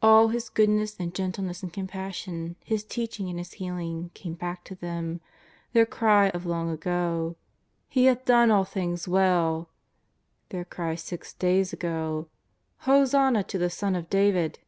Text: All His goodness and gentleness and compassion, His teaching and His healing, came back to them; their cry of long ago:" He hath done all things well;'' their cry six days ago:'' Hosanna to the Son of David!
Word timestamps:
All 0.00 0.28
His 0.28 0.50
goodness 0.50 0.94
and 1.00 1.12
gentleness 1.12 1.64
and 1.64 1.72
compassion, 1.72 2.54
His 2.64 2.84
teaching 2.84 3.28
and 3.28 3.40
His 3.40 3.54
healing, 3.54 4.10
came 4.14 4.34
back 4.34 4.62
to 4.66 4.76
them; 4.76 5.20
their 5.72 5.84
cry 5.84 6.28
of 6.28 6.46
long 6.46 6.70
ago:" 6.70 7.34
He 7.88 8.04
hath 8.04 8.24
done 8.24 8.52
all 8.52 8.62
things 8.62 9.08
well;'' 9.08 9.70
their 10.50 10.64
cry 10.64 10.94
six 10.94 11.32
days 11.34 11.72
ago:'' 11.72 12.28
Hosanna 12.86 13.42
to 13.42 13.58
the 13.58 13.68
Son 13.68 13.96
of 13.96 14.08
David! 14.08 14.60